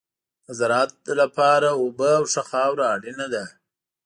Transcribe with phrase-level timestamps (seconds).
[0.45, 3.45] د زراعت لپاره اوبه او ښه خاوره اړینه ده.